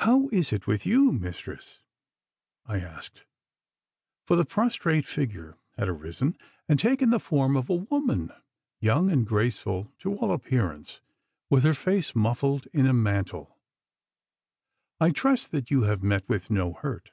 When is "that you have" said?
15.52-16.02